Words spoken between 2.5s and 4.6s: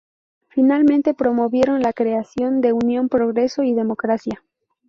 de Unión Progreso y Democracia.